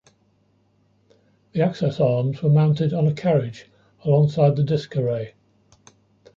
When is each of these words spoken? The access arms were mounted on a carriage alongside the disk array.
The 1.51 1.61
access 1.61 1.99
arms 1.99 2.41
were 2.41 2.49
mounted 2.49 2.91
on 2.91 3.05
a 3.05 3.13
carriage 3.13 3.67
alongside 4.03 4.55
the 4.55 4.63
disk 4.63 4.97
array. 4.97 5.35